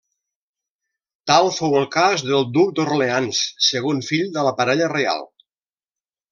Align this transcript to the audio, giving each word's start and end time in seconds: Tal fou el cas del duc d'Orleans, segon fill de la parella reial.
Tal 1.31 1.49
fou 1.57 1.75
el 1.81 1.85
cas 1.97 2.25
del 2.31 2.49
duc 2.57 2.73
d'Orleans, 2.81 3.45
segon 3.69 4.03
fill 4.11 4.27
de 4.41 4.49
la 4.51 4.57
parella 4.63 4.93
reial. 4.99 5.27